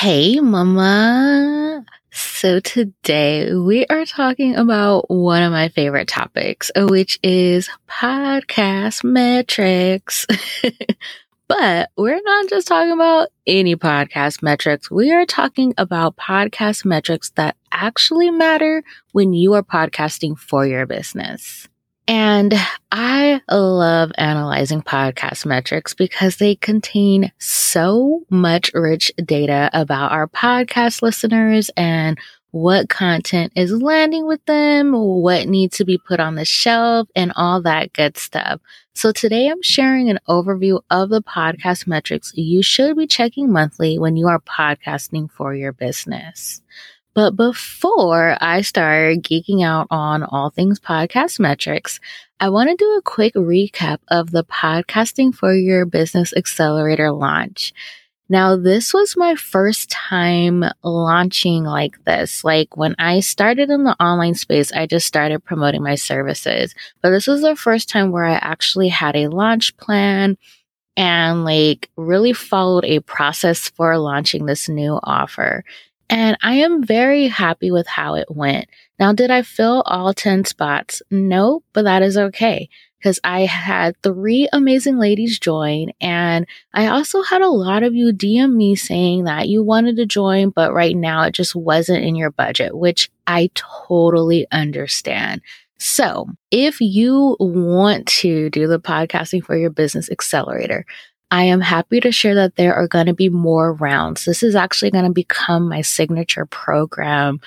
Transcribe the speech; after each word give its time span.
Hey, 0.00 0.38
mama. 0.38 1.84
So 2.12 2.60
today 2.60 3.52
we 3.52 3.84
are 3.86 4.04
talking 4.04 4.54
about 4.54 5.10
one 5.10 5.42
of 5.42 5.50
my 5.50 5.70
favorite 5.70 6.06
topics, 6.06 6.70
which 6.76 7.18
is 7.24 7.68
podcast 7.88 9.02
metrics. 9.02 10.24
but 11.48 11.90
we're 11.96 12.20
not 12.22 12.48
just 12.48 12.68
talking 12.68 12.92
about 12.92 13.30
any 13.44 13.74
podcast 13.74 14.40
metrics. 14.40 14.88
We 14.88 15.10
are 15.10 15.26
talking 15.26 15.74
about 15.76 16.16
podcast 16.16 16.84
metrics 16.84 17.30
that 17.30 17.56
actually 17.72 18.30
matter 18.30 18.84
when 19.10 19.32
you 19.32 19.54
are 19.54 19.64
podcasting 19.64 20.38
for 20.38 20.64
your 20.64 20.86
business. 20.86 21.68
And 22.08 22.54
I 22.90 23.42
love 23.50 24.12
analyzing 24.16 24.80
podcast 24.80 25.44
metrics 25.44 25.92
because 25.92 26.36
they 26.36 26.54
contain 26.54 27.32
so 27.36 28.24
much 28.30 28.70
rich 28.72 29.12
data 29.22 29.68
about 29.74 30.10
our 30.12 30.26
podcast 30.26 31.02
listeners 31.02 31.70
and 31.76 32.18
what 32.50 32.88
content 32.88 33.52
is 33.56 33.72
landing 33.72 34.26
with 34.26 34.42
them, 34.46 34.94
what 34.94 35.48
needs 35.48 35.76
to 35.76 35.84
be 35.84 35.98
put 35.98 36.18
on 36.18 36.34
the 36.34 36.46
shelf, 36.46 37.06
and 37.14 37.30
all 37.36 37.60
that 37.60 37.92
good 37.92 38.16
stuff. 38.16 38.58
So 38.94 39.12
today 39.12 39.48
I'm 39.48 39.62
sharing 39.62 40.08
an 40.08 40.18
overview 40.26 40.80
of 40.90 41.10
the 41.10 41.20
podcast 41.22 41.86
metrics 41.86 42.32
you 42.34 42.62
should 42.62 42.96
be 42.96 43.06
checking 43.06 43.52
monthly 43.52 43.98
when 43.98 44.16
you 44.16 44.28
are 44.28 44.40
podcasting 44.40 45.30
for 45.30 45.54
your 45.54 45.74
business. 45.74 46.62
But 47.18 47.34
before 47.34 48.36
I 48.40 48.60
start 48.60 49.22
geeking 49.22 49.64
out 49.64 49.88
on 49.90 50.22
all 50.22 50.50
things 50.50 50.78
podcast 50.78 51.40
metrics, 51.40 51.98
I 52.38 52.48
want 52.48 52.70
to 52.70 52.76
do 52.76 52.96
a 52.96 53.02
quick 53.02 53.34
recap 53.34 53.98
of 54.06 54.30
the 54.30 54.44
Podcasting 54.44 55.34
for 55.34 55.52
Your 55.52 55.84
Business 55.84 56.32
Accelerator 56.36 57.10
launch. 57.10 57.72
Now, 58.28 58.56
this 58.56 58.94
was 58.94 59.16
my 59.16 59.34
first 59.34 59.90
time 59.90 60.62
launching 60.84 61.64
like 61.64 62.04
this. 62.04 62.44
Like 62.44 62.76
when 62.76 62.94
I 63.00 63.18
started 63.18 63.68
in 63.68 63.82
the 63.82 64.00
online 64.00 64.36
space, 64.36 64.70
I 64.70 64.86
just 64.86 65.08
started 65.08 65.44
promoting 65.44 65.82
my 65.82 65.96
services. 65.96 66.72
But 67.02 67.10
this 67.10 67.26
was 67.26 67.42
the 67.42 67.56
first 67.56 67.88
time 67.88 68.12
where 68.12 68.26
I 68.26 68.34
actually 68.34 68.90
had 68.90 69.16
a 69.16 69.26
launch 69.26 69.76
plan 69.76 70.38
and 70.96 71.44
like 71.44 71.90
really 71.96 72.32
followed 72.32 72.84
a 72.84 73.00
process 73.00 73.70
for 73.70 73.98
launching 73.98 74.46
this 74.46 74.68
new 74.68 75.00
offer. 75.02 75.64
And 76.10 76.36
I 76.42 76.54
am 76.54 76.82
very 76.82 77.28
happy 77.28 77.70
with 77.70 77.86
how 77.86 78.14
it 78.14 78.30
went. 78.30 78.68
Now, 78.98 79.12
did 79.12 79.30
I 79.30 79.42
fill 79.42 79.82
all 79.82 80.14
10 80.14 80.44
spots? 80.44 81.02
No, 81.10 81.62
but 81.72 81.82
that 81.82 82.02
is 82.02 82.16
okay 82.16 82.68
because 82.98 83.20
I 83.22 83.42
had 83.42 83.96
three 84.02 84.48
amazing 84.52 84.98
ladies 84.98 85.38
join 85.38 85.92
and 86.00 86.46
I 86.74 86.88
also 86.88 87.22
had 87.22 87.42
a 87.42 87.48
lot 87.48 87.82
of 87.82 87.94
you 87.94 88.12
DM 88.12 88.54
me 88.54 88.74
saying 88.74 89.24
that 89.24 89.48
you 89.48 89.62
wanted 89.62 89.96
to 89.96 90.06
join, 90.06 90.50
but 90.50 90.72
right 90.72 90.96
now 90.96 91.22
it 91.22 91.32
just 91.34 91.54
wasn't 91.54 92.04
in 92.04 92.16
your 92.16 92.30
budget, 92.30 92.76
which 92.76 93.10
I 93.26 93.50
totally 93.54 94.46
understand. 94.50 95.42
So 95.78 96.26
if 96.50 96.80
you 96.80 97.36
want 97.38 98.06
to 98.06 98.50
do 98.50 98.66
the 98.66 98.80
podcasting 98.80 99.44
for 99.44 99.56
your 99.56 99.70
business 99.70 100.10
accelerator, 100.10 100.84
I 101.30 101.44
am 101.44 101.60
happy 101.60 102.00
to 102.00 102.12
share 102.12 102.34
that 102.36 102.56
there 102.56 102.74
are 102.74 102.88
going 102.88 103.06
to 103.06 103.14
be 103.14 103.28
more 103.28 103.74
rounds. 103.74 104.24
This 104.24 104.42
is 104.42 104.54
actually 104.54 104.90
going 104.90 105.04
to 105.04 105.12
become 105.12 105.68
my 105.68 105.82
signature 105.82 106.46
program. 106.46 107.40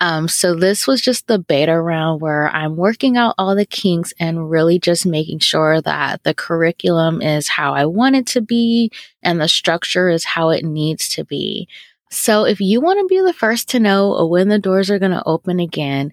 Um, 0.00 0.26
so 0.26 0.54
this 0.56 0.86
was 0.86 1.00
just 1.00 1.28
the 1.28 1.38
beta 1.38 1.80
round 1.80 2.20
where 2.20 2.48
I'm 2.48 2.76
working 2.76 3.16
out 3.16 3.36
all 3.38 3.54
the 3.54 3.64
kinks 3.64 4.12
and 4.18 4.50
really 4.50 4.80
just 4.80 5.06
making 5.06 5.38
sure 5.38 5.80
that 5.80 6.24
the 6.24 6.34
curriculum 6.34 7.22
is 7.22 7.48
how 7.48 7.72
I 7.72 7.86
want 7.86 8.16
it 8.16 8.26
to 8.28 8.40
be 8.40 8.90
and 9.22 9.40
the 9.40 9.48
structure 9.48 10.08
is 10.08 10.24
how 10.24 10.50
it 10.50 10.64
needs 10.64 11.08
to 11.10 11.24
be. 11.24 11.68
So 12.10 12.44
if 12.44 12.60
you 12.60 12.80
want 12.80 12.98
to 12.98 13.06
be 13.06 13.22
the 13.22 13.32
first 13.32 13.70
to 13.70 13.80
know 13.80 14.26
when 14.26 14.48
the 14.48 14.58
doors 14.58 14.90
are 14.90 14.98
going 14.98 15.12
to 15.12 15.22
open 15.24 15.60
again, 15.60 16.10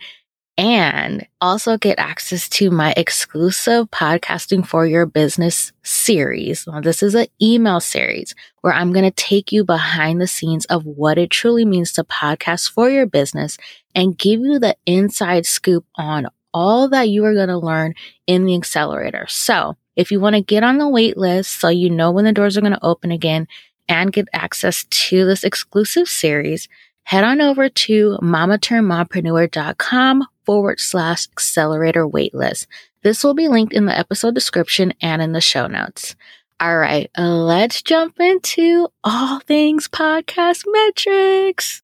and 0.60 1.26
also 1.40 1.78
get 1.78 1.98
access 2.00 2.50
to 2.50 2.70
my 2.70 2.94
exclusive 2.98 3.90
podcasting 3.92 4.68
for 4.68 4.86
your 4.86 5.06
business 5.06 5.72
series. 5.84 6.68
Now, 6.68 6.82
this 6.82 7.02
is 7.02 7.16
an 7.16 7.28
email 7.42 7.80
series 7.80 8.36
where 8.60 8.74
I'm 8.74 8.92
going 8.92 9.06
to 9.06 9.12
take 9.12 9.54
you 9.54 9.64
behind 9.64 10.20
the 10.20 10.28
scenes 10.28 10.66
of 10.66 10.86
what 10.86 11.18
it 11.18 11.30
truly 11.30 11.64
means 11.64 11.94
to 11.94 12.04
podcast 12.04 12.72
for 12.72 12.90
your 12.90 13.06
business 13.06 13.58
and 13.96 14.18
give 14.18 14.42
you 14.42 14.60
the 14.60 14.76
inside 14.86 15.46
scoop 15.46 15.86
on 15.96 16.28
all 16.54 16.90
that 16.90 17.08
you 17.08 17.24
are 17.24 17.34
going 17.34 17.48
to 17.48 17.58
learn 17.58 17.94
in 18.28 18.44
the 18.44 18.56
accelerator. 18.56 19.28
So 19.30 19.78
if 19.96 20.12
you 20.12 20.20
want 20.20 20.36
to 20.36 20.42
get 20.42 20.66
on 20.66 20.78
the 20.78 20.90
wait 20.90 21.16
list 21.16 21.58
so 21.62 21.70
you 21.70 21.90
know 21.90 22.12
when 22.12 22.26
the 22.26 22.34
doors 22.34 22.58
are 22.58 22.62
going 22.62 22.74
to 22.74 22.86
open 22.86 23.12
again 23.12 23.48
and 23.88 24.12
get 24.12 24.28
access 24.34 24.84
to 24.90 25.26
this 25.26 25.46
exclusive 25.46 26.10
series, 26.10 26.68
head 27.10 27.24
on 27.24 27.42
over 27.42 27.70
to 27.70 28.20
mamaturnedmompreneur.com 28.22 30.28
forward 30.46 30.80
slash 30.80 31.28
accelerator 31.32 32.08
waitlist. 32.08 32.68
This 33.02 33.24
will 33.24 33.34
be 33.34 33.48
linked 33.48 33.74
in 33.74 33.88
the 33.88 33.98
episode 33.98 34.36
description 34.36 34.94
and 35.02 35.20
in 35.20 35.32
the 35.32 35.42
show 35.42 35.66
notes. 35.66 36.16
All 36.60 36.78
right, 36.78 37.10
let's 37.18 37.82
jump 37.82 38.20
into 38.20 38.90
all 39.04 39.40
things 39.40 39.88
podcast 39.88 40.66
metrics. 40.68 41.82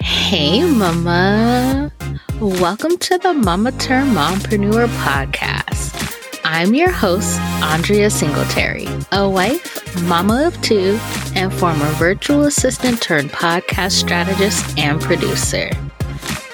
Hey, 0.00 0.68
mama. 0.68 1.92
Welcome 2.40 2.98
to 2.98 3.16
the 3.18 3.32
Mama 3.32 3.70
Turned 3.70 4.16
Mompreneur 4.16 4.88
podcast. 5.04 6.40
I'm 6.44 6.74
your 6.74 6.90
host, 6.90 7.38
Andrea 7.62 8.10
Singletary, 8.10 8.88
a 9.12 9.28
wife, 9.28 9.73
mama 10.02 10.46
of 10.46 10.60
two, 10.62 10.98
and 11.34 11.52
former 11.52 11.88
virtual 11.92 12.42
assistant 12.42 13.00
turned 13.00 13.30
podcast 13.30 13.92
strategist 13.92 14.78
and 14.78 15.00
producer. 15.00 15.70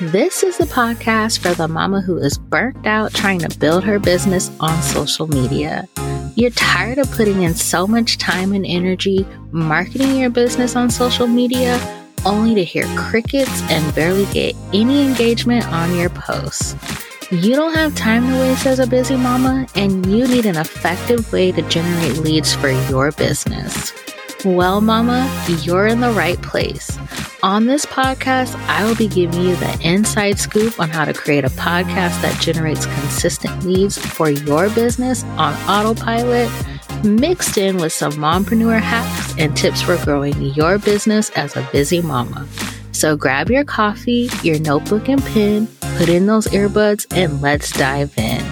This 0.00 0.42
is 0.42 0.58
the 0.58 0.64
podcast 0.64 1.40
for 1.40 1.52
the 1.54 1.68
mama 1.68 2.00
who 2.00 2.16
is 2.16 2.38
burnt 2.38 2.86
out 2.86 3.12
trying 3.12 3.40
to 3.40 3.58
build 3.58 3.84
her 3.84 3.98
business 3.98 4.50
on 4.60 4.80
social 4.82 5.26
media. 5.26 5.88
You're 6.36 6.50
tired 6.50 6.98
of 6.98 7.10
putting 7.10 7.42
in 7.42 7.54
so 7.54 7.86
much 7.86 8.18
time 8.18 8.52
and 8.52 8.64
energy 8.64 9.26
marketing 9.52 10.16
your 10.16 10.30
business 10.30 10.76
on 10.76 10.88
social 10.88 11.26
media 11.26 11.78
only 12.24 12.54
to 12.54 12.64
hear 12.64 12.86
crickets 12.96 13.62
and 13.70 13.94
barely 13.94 14.26
get 14.32 14.54
any 14.72 15.06
engagement 15.06 15.66
on 15.66 15.94
your 15.96 16.10
posts. 16.10 16.74
You 17.32 17.54
don't 17.54 17.74
have 17.74 17.94
time 17.94 18.26
to 18.26 18.40
waste 18.40 18.66
as 18.66 18.80
a 18.80 18.88
busy 18.88 19.14
mama, 19.14 19.64
and 19.76 20.04
you 20.04 20.26
need 20.26 20.46
an 20.46 20.56
effective 20.56 21.32
way 21.32 21.52
to 21.52 21.62
generate 21.62 22.16
leads 22.16 22.52
for 22.52 22.70
your 22.90 23.12
business. 23.12 23.92
Well, 24.44 24.80
mama, 24.80 25.30
you're 25.62 25.86
in 25.86 26.00
the 26.00 26.10
right 26.10 26.42
place. 26.42 26.98
On 27.44 27.66
this 27.66 27.86
podcast, 27.86 28.56
I 28.66 28.84
will 28.84 28.96
be 28.96 29.06
giving 29.06 29.42
you 29.42 29.54
the 29.54 29.78
inside 29.80 30.40
scoop 30.40 30.80
on 30.80 30.88
how 30.88 31.04
to 31.04 31.14
create 31.14 31.44
a 31.44 31.50
podcast 31.50 32.20
that 32.20 32.36
generates 32.40 32.86
consistent 32.86 33.62
leads 33.62 33.96
for 33.96 34.28
your 34.28 34.68
business 34.70 35.22
on 35.38 35.54
autopilot, 35.70 36.50
mixed 37.04 37.56
in 37.58 37.76
with 37.76 37.92
some 37.92 38.14
mompreneur 38.14 38.80
hacks 38.80 39.36
and 39.38 39.56
tips 39.56 39.80
for 39.80 39.96
growing 40.04 40.34
your 40.42 40.80
business 40.80 41.30
as 41.36 41.54
a 41.54 41.68
busy 41.70 42.02
mama. 42.02 42.48
So 42.90 43.16
grab 43.16 43.50
your 43.50 43.62
coffee, 43.62 44.28
your 44.42 44.58
notebook 44.58 45.08
and 45.08 45.22
pen, 45.26 45.68
put 46.00 46.08
in 46.08 46.24
those 46.24 46.46
earbuds, 46.46 47.06
and 47.14 47.42
let's 47.42 47.72
dive 47.72 48.16
in. 48.16 48.42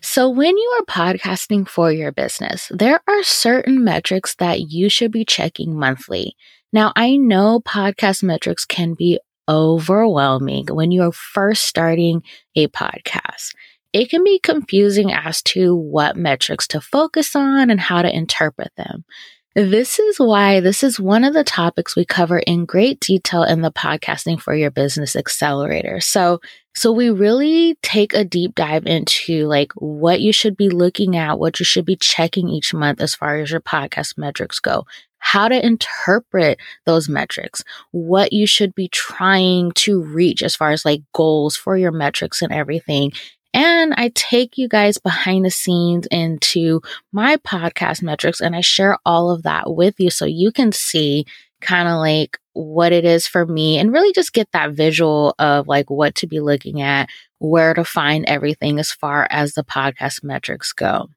So, 0.00 0.30
when 0.30 0.56
you 0.56 0.78
are 0.78 0.84
podcasting 0.84 1.68
for 1.68 1.90
your 1.90 2.12
business, 2.12 2.70
there 2.70 3.00
are 3.08 3.22
certain 3.24 3.82
metrics 3.82 4.36
that 4.36 4.70
you 4.70 4.88
should 4.88 5.10
be 5.10 5.24
checking 5.24 5.76
monthly. 5.76 6.36
Now, 6.72 6.92
I 6.94 7.16
know 7.16 7.58
podcast 7.58 8.22
metrics 8.22 8.64
can 8.64 8.94
be 8.94 9.18
overwhelming 9.48 10.66
when 10.70 10.92
you 10.92 11.02
are 11.02 11.10
first 11.10 11.64
starting 11.64 12.22
a 12.54 12.68
podcast 12.68 13.50
it 13.92 14.08
can 14.08 14.24
be 14.24 14.38
confusing 14.38 15.12
as 15.12 15.42
to 15.42 15.76
what 15.76 16.16
metrics 16.16 16.66
to 16.68 16.80
focus 16.80 17.36
on 17.36 17.70
and 17.70 17.80
how 17.80 18.02
to 18.02 18.14
interpret 18.14 18.72
them. 18.76 19.04
This 19.54 19.98
is 19.98 20.18
why 20.18 20.60
this 20.60 20.82
is 20.82 20.98
one 20.98 21.24
of 21.24 21.34
the 21.34 21.44
topics 21.44 21.94
we 21.94 22.06
cover 22.06 22.38
in 22.38 22.64
great 22.64 23.00
detail 23.00 23.42
in 23.42 23.60
the 23.60 23.70
podcasting 23.70 24.40
for 24.40 24.54
your 24.54 24.70
business 24.70 25.14
accelerator. 25.14 26.00
So, 26.00 26.40
so 26.74 26.90
we 26.90 27.10
really 27.10 27.76
take 27.82 28.14
a 28.14 28.24
deep 28.24 28.54
dive 28.54 28.86
into 28.86 29.46
like 29.46 29.72
what 29.74 30.22
you 30.22 30.32
should 30.32 30.56
be 30.56 30.70
looking 30.70 31.16
at, 31.16 31.38
what 31.38 31.58
you 31.58 31.66
should 31.66 31.84
be 31.84 31.96
checking 31.96 32.48
each 32.48 32.72
month 32.72 33.02
as 33.02 33.14
far 33.14 33.40
as 33.40 33.50
your 33.50 33.60
podcast 33.60 34.16
metrics 34.16 34.58
go, 34.58 34.86
how 35.18 35.48
to 35.48 35.66
interpret 35.66 36.58
those 36.86 37.10
metrics, 37.10 37.62
what 37.90 38.32
you 38.32 38.46
should 38.46 38.74
be 38.74 38.88
trying 38.88 39.72
to 39.72 40.02
reach 40.02 40.42
as 40.42 40.56
far 40.56 40.70
as 40.70 40.86
like 40.86 41.02
goals 41.12 41.56
for 41.56 41.76
your 41.76 41.92
metrics 41.92 42.40
and 42.40 42.52
everything. 42.54 43.12
And 43.54 43.92
I 43.94 44.10
take 44.14 44.56
you 44.56 44.68
guys 44.68 44.98
behind 44.98 45.44
the 45.44 45.50
scenes 45.50 46.06
into 46.10 46.80
my 47.12 47.36
podcast 47.36 48.02
metrics 48.02 48.40
and 48.40 48.56
I 48.56 48.62
share 48.62 48.96
all 49.04 49.30
of 49.30 49.42
that 49.42 49.74
with 49.74 49.98
you 49.98 50.10
so 50.10 50.24
you 50.24 50.52
can 50.52 50.72
see 50.72 51.26
kind 51.60 51.88
of 51.88 51.98
like 51.98 52.38
what 52.54 52.92
it 52.92 53.04
is 53.04 53.26
for 53.26 53.46
me 53.46 53.78
and 53.78 53.92
really 53.92 54.12
just 54.12 54.32
get 54.32 54.48
that 54.52 54.72
visual 54.72 55.34
of 55.38 55.68
like 55.68 55.90
what 55.90 56.14
to 56.16 56.26
be 56.26 56.40
looking 56.40 56.80
at, 56.80 57.08
where 57.38 57.74
to 57.74 57.84
find 57.84 58.24
everything 58.26 58.78
as 58.78 58.90
far 58.90 59.26
as 59.30 59.54
the 59.54 59.64
podcast 59.64 60.22
metrics 60.24 60.72
go. 60.72 61.08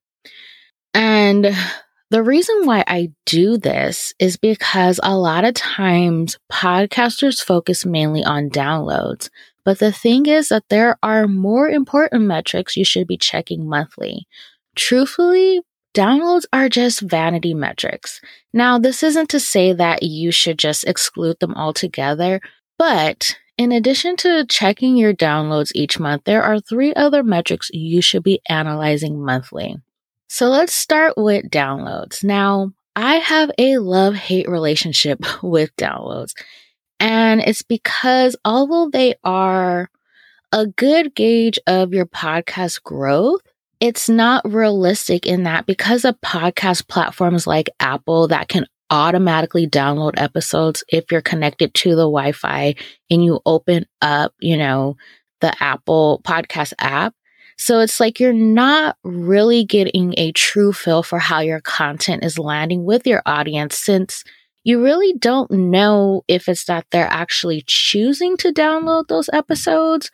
And 0.94 1.56
the 2.12 2.24
reason 2.24 2.66
why 2.66 2.84
I 2.88 3.12
do 3.26 3.58
this 3.58 4.14
is 4.20 4.38
because 4.38 5.00
a 5.04 5.18
lot 5.18 5.44
of 5.44 5.56
times 5.56 6.38
podcasters 6.52 7.44
focus 7.44 7.86
mainly 7.86 8.24
on 8.24 8.50
downloads. 8.50 9.30
But 9.66 9.80
the 9.80 9.92
thing 9.92 10.28
is 10.28 10.50
that 10.50 10.70
there 10.70 10.98
are 11.04 11.28
more 11.28 11.68
important 11.68 12.24
metrics 12.24 12.78
you 12.78 12.86
should 12.86 13.08
be 13.08 13.18
checking 13.18 13.68
monthly. 13.68 14.28
Truthfully, 14.76 15.62
downloads 15.96 16.46
are 16.54 16.70
just 16.70 17.02
vanity 17.02 17.54
metrics. 17.54 18.22
Now, 18.54 18.78
this 18.78 19.02
isn't 19.02 19.30
to 19.32 19.40
say 19.40 19.74
that 19.74 20.04
you 20.04 20.32
should 20.32 20.60
just 20.60 20.84
exclude 20.84 21.40
them 21.40 21.56
altogether, 21.56 22.42
but 22.78 23.36
in 23.58 23.72
addition 23.72 24.18
to 24.18 24.46
checking 24.46 24.98
your 24.98 25.14
downloads 25.14 25.72
each 25.74 26.00
month, 26.00 26.24
there 26.26 26.44
are 26.44 26.60
three 26.60 26.94
other 26.94 27.24
metrics 27.24 27.70
you 27.74 28.02
should 28.02 28.24
be 28.24 28.42
analyzing 28.48 29.24
monthly. 29.24 29.78
So 30.28 30.48
let's 30.48 30.74
start 30.74 31.14
with 31.18 31.50
downloads. 31.50 32.24
Now, 32.24 32.74
I 32.96 33.16
have 33.16 33.52
a 33.58 33.78
love 33.78 34.16
hate 34.16 34.50
relationship 34.50 35.20
with 35.44 35.76
downloads. 35.78 36.34
And 37.00 37.42
it's 37.42 37.62
because 37.62 38.36
although 38.46 38.90
they 38.90 39.16
are 39.24 39.90
a 40.52 40.68
good 40.68 41.16
gauge 41.16 41.60
of 41.68 41.94
your 41.94 42.06
podcast 42.06 42.84
growth, 42.84 43.42
it's 43.80 44.08
not 44.08 44.50
realistic 44.50 45.26
in 45.26 45.44
that 45.44 45.66
because 45.66 46.06
of 46.06 46.20
podcast 46.22 46.88
platforms 46.88 47.46
like 47.46 47.70
Apple 47.80 48.28
that 48.30 48.48
can 48.48 48.66
automatically 48.90 49.68
download 49.68 50.14
episodes 50.18 50.84
if 50.88 51.12
you're 51.12 51.22
connected 51.22 51.74
to 51.74 51.90
the 51.92 52.04
Wi 52.04 52.32
Fi 52.32 52.76
and 53.10 53.24
you 53.26 53.42
open 53.46 53.86
up, 54.02 54.34
you 54.40 54.58
know, 54.58 54.96
the 55.42 55.54
Apple 55.62 56.22
podcast 56.24 56.74
app, 56.80 57.14
so 57.58 57.80
it's 57.80 58.00
like 58.00 58.20
you're 58.20 58.34
not 58.34 58.98
really 59.04 59.64
getting 59.64 60.14
a 60.18 60.32
true 60.34 60.74
feel 60.74 61.04
for 61.04 61.20
how 61.20 61.40
your 61.40 61.62
content 61.62 62.24
is 62.24 62.38
landing 62.38 62.84
with 62.84 63.08
your 63.08 63.22
audience 63.26 63.78
since 63.78 64.24
you 64.66 64.84
really 64.84 65.14
don't 65.14 65.52
know 65.52 66.24
if 66.28 66.50
it's 66.50 66.66
that 66.66 66.88
they're 66.92 67.08
actually 67.08 67.64
choosing 67.68 68.38
to 68.40 68.54
download 68.54 69.08
those 69.10 69.30
episodes 69.34 70.12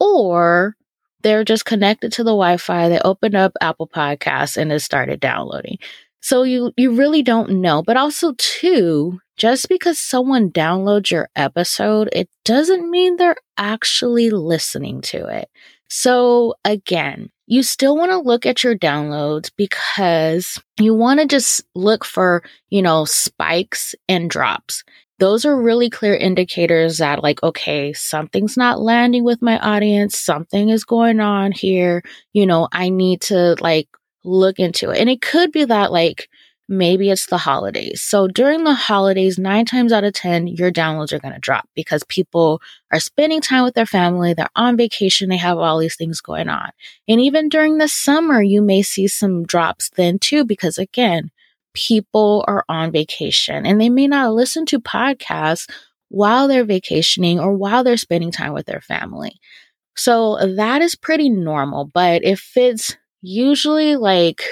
or 0.00 0.76
they're 1.22 1.44
just 1.44 1.66
connected 1.66 2.12
to 2.12 2.24
the 2.24 2.30
Wi-Fi. 2.32 2.88
They 2.88 3.00
opened 3.00 3.36
up 3.36 3.52
Apple 3.60 3.88
Podcasts 3.88 4.56
and 4.56 4.72
it 4.72 4.80
started 4.80 5.20
downloading. 5.20 5.78
So 6.22 6.44
you 6.44 6.72
you 6.78 6.94
really 6.94 7.22
don't 7.22 7.50
know. 7.62 7.82
But 7.82 7.96
also 7.98 8.34
too, 8.38 9.20
just 9.36 9.68
because 9.68 9.98
someone 10.00 10.52
downloads 10.52 11.10
your 11.10 11.28
episode, 11.36 12.08
it 12.12 12.30
doesn't 12.44 12.90
mean 12.90 13.16
they're 13.16 13.36
actually 13.58 14.30
listening 14.30 15.02
to 15.02 15.26
it. 15.26 15.50
So 15.90 16.54
again, 16.64 17.31
you 17.46 17.62
still 17.62 17.96
want 17.96 18.10
to 18.10 18.18
look 18.18 18.46
at 18.46 18.62
your 18.62 18.76
downloads 18.76 19.50
because 19.56 20.60
you 20.78 20.94
want 20.94 21.20
to 21.20 21.26
just 21.26 21.64
look 21.74 22.04
for, 22.04 22.42
you 22.70 22.82
know, 22.82 23.04
spikes 23.04 23.94
and 24.08 24.30
drops. 24.30 24.84
Those 25.18 25.44
are 25.44 25.60
really 25.60 25.90
clear 25.90 26.14
indicators 26.14 26.98
that, 26.98 27.22
like, 27.22 27.42
okay, 27.42 27.92
something's 27.92 28.56
not 28.56 28.80
landing 28.80 29.24
with 29.24 29.42
my 29.42 29.58
audience. 29.58 30.18
Something 30.18 30.68
is 30.68 30.84
going 30.84 31.20
on 31.20 31.52
here. 31.52 32.02
You 32.32 32.46
know, 32.46 32.68
I 32.72 32.88
need 32.88 33.20
to 33.22 33.56
like 33.60 33.88
look 34.24 34.58
into 34.58 34.90
it. 34.90 34.98
And 34.98 35.10
it 35.10 35.20
could 35.20 35.52
be 35.52 35.64
that, 35.64 35.92
like, 35.92 36.28
maybe 36.68 37.10
it's 37.10 37.26
the 37.26 37.38
holidays. 37.38 38.00
So 38.02 38.28
during 38.28 38.64
the 38.64 38.74
holidays, 38.74 39.38
nine 39.38 39.66
times 39.66 39.92
out 39.92 40.04
of 40.04 40.14
10, 40.14 40.46
your 40.46 40.70
downloads 40.70 41.12
are 41.12 41.18
going 41.18 41.34
to 41.34 41.40
drop 41.40 41.68
because 41.74 42.02
people 42.04 42.62
are 42.92 43.00
spending 43.00 43.40
time 43.40 43.64
with 43.64 43.74
their 43.74 43.86
family. 43.86 44.32
They're 44.32 44.48
on 44.56 44.76
vacation. 44.76 45.28
They 45.28 45.36
have 45.36 45.58
all 45.58 45.78
these 45.78 45.96
things 45.96 46.20
going 46.20 46.48
on. 46.48 46.70
And 47.08 47.20
even 47.20 47.48
during 47.48 47.78
the 47.78 47.88
summer, 47.88 48.42
you 48.42 48.62
may 48.62 48.82
see 48.82 49.08
some 49.08 49.44
drops 49.44 49.90
then 49.96 50.18
too, 50.18 50.44
because 50.44 50.78
again, 50.78 51.30
people 51.74 52.44
are 52.46 52.64
on 52.68 52.92
vacation 52.92 53.66
and 53.66 53.80
they 53.80 53.88
may 53.88 54.06
not 54.06 54.32
listen 54.32 54.64
to 54.66 54.80
podcasts 54.80 55.68
while 56.08 56.46
they're 56.46 56.64
vacationing 56.64 57.40
or 57.40 57.54
while 57.54 57.82
they're 57.82 57.96
spending 57.96 58.30
time 58.30 58.52
with 58.52 58.66
their 58.66 58.82
family. 58.82 59.40
So 59.96 60.38
that 60.56 60.82
is 60.82 60.94
pretty 60.94 61.28
normal. 61.28 61.86
But 61.86 62.24
if 62.24 62.56
it's 62.56 62.96
usually 63.20 63.96
like 63.96 64.42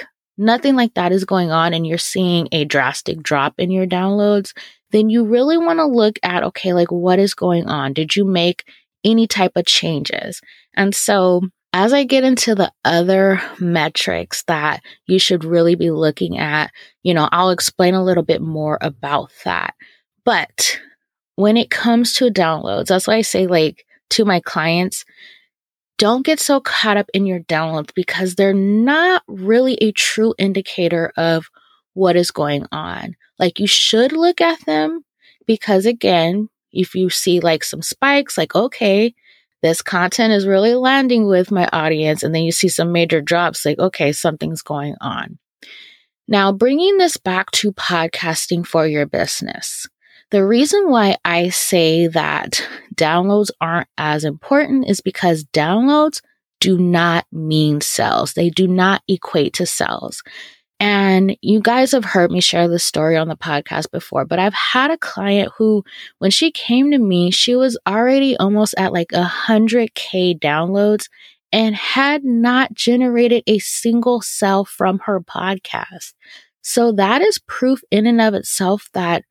nothing 0.41 0.75
like 0.75 0.95
that 0.95 1.11
is 1.11 1.23
going 1.23 1.51
on 1.51 1.73
and 1.73 1.85
you're 1.85 1.97
seeing 1.97 2.49
a 2.51 2.65
drastic 2.65 3.21
drop 3.21 3.53
in 3.57 3.71
your 3.71 3.85
downloads, 3.85 4.53
then 4.91 5.09
you 5.09 5.23
really 5.23 5.57
want 5.57 5.77
to 5.79 5.85
look 5.85 6.17
at, 6.23 6.43
okay, 6.43 6.73
like 6.73 6.91
what 6.91 7.19
is 7.19 7.33
going 7.33 7.67
on? 7.67 7.93
Did 7.93 8.15
you 8.15 8.25
make 8.25 8.65
any 9.03 9.27
type 9.27 9.53
of 9.55 9.65
changes? 9.65 10.41
And 10.75 10.93
so 10.95 11.41
as 11.73 11.93
I 11.93 12.03
get 12.03 12.23
into 12.23 12.55
the 12.55 12.71
other 12.83 13.41
metrics 13.59 14.43
that 14.43 14.81
you 15.05 15.19
should 15.19 15.45
really 15.45 15.75
be 15.75 15.91
looking 15.91 16.37
at, 16.37 16.71
you 17.03 17.13
know, 17.13 17.29
I'll 17.31 17.51
explain 17.51 17.93
a 17.93 18.03
little 18.03 18.23
bit 18.23 18.41
more 18.41 18.77
about 18.81 19.31
that. 19.45 19.75
But 20.25 20.79
when 21.35 21.55
it 21.55 21.69
comes 21.69 22.13
to 22.15 22.29
downloads, 22.29 22.87
that's 22.87 23.07
why 23.07 23.15
I 23.15 23.21
say, 23.21 23.47
like, 23.47 23.85
to 24.11 24.25
my 24.25 24.41
clients, 24.41 25.05
don't 26.01 26.25
get 26.25 26.39
so 26.39 26.59
caught 26.59 26.97
up 26.97 27.07
in 27.13 27.27
your 27.27 27.41
downloads 27.41 27.93
because 27.93 28.33
they're 28.33 28.55
not 28.55 29.21
really 29.27 29.75
a 29.75 29.91
true 29.91 30.33
indicator 30.39 31.13
of 31.15 31.45
what 31.93 32.15
is 32.15 32.31
going 32.31 32.65
on. 32.71 33.15
Like 33.37 33.59
you 33.59 33.67
should 33.67 34.11
look 34.11 34.41
at 34.41 34.65
them 34.65 35.05
because 35.45 35.85
again, 35.85 36.49
if 36.71 36.95
you 36.95 37.11
see 37.11 37.39
like 37.39 37.63
some 37.63 37.83
spikes, 37.83 38.35
like, 38.35 38.55
okay, 38.55 39.13
this 39.61 39.83
content 39.83 40.33
is 40.33 40.47
really 40.47 40.73
landing 40.73 41.27
with 41.27 41.51
my 41.51 41.69
audience. 41.71 42.23
And 42.23 42.33
then 42.33 42.41
you 42.41 42.51
see 42.51 42.67
some 42.67 42.91
major 42.91 43.21
drops, 43.21 43.63
like, 43.63 43.77
okay, 43.77 44.11
something's 44.11 44.63
going 44.63 44.95
on. 45.01 45.37
Now, 46.27 46.51
bringing 46.51 46.97
this 46.97 47.17
back 47.17 47.51
to 47.51 47.73
podcasting 47.73 48.65
for 48.65 48.87
your 48.87 49.05
business. 49.05 49.85
The 50.31 50.45
reason 50.45 50.89
why 50.89 51.17
I 51.25 51.49
say 51.49 52.07
that 52.07 52.65
downloads 52.95 53.49
aren't 53.59 53.89
as 53.97 54.23
important 54.23 54.89
is 54.89 55.01
because 55.01 55.43
downloads 55.43 56.21
do 56.61 56.77
not 56.77 57.25
mean 57.33 57.81
sales. 57.81 58.33
They 58.33 58.49
do 58.49 58.65
not 58.65 59.01
equate 59.09 59.53
to 59.55 59.65
sales. 59.65 60.23
And 60.79 61.37
you 61.41 61.59
guys 61.59 61.91
have 61.91 62.05
heard 62.05 62.31
me 62.31 62.39
share 62.39 62.69
this 62.69 62.85
story 62.85 63.17
on 63.17 63.27
the 63.27 63.35
podcast 63.35 63.91
before, 63.91 64.25
but 64.25 64.39
I've 64.39 64.53
had 64.53 64.89
a 64.89 64.97
client 64.97 65.51
who, 65.57 65.83
when 66.19 66.31
she 66.31 66.49
came 66.49 66.91
to 66.91 66.97
me, 66.97 67.29
she 67.29 67.53
was 67.53 67.77
already 67.85 68.37
almost 68.37 68.73
at 68.77 68.93
like 68.93 69.11
a 69.11 69.23
hundred 69.23 69.93
K 69.95 70.33
downloads 70.33 71.09
and 71.51 71.75
had 71.75 72.23
not 72.23 72.73
generated 72.73 73.43
a 73.47 73.59
single 73.59 74.21
sale 74.21 74.63
from 74.63 74.99
her 74.99 75.19
podcast. 75.19 76.13
So 76.61 76.93
that 76.93 77.21
is 77.21 77.37
proof 77.37 77.81
in 77.91 78.07
and 78.07 78.21
of 78.21 78.33
itself 78.33 78.89
that 78.93 79.23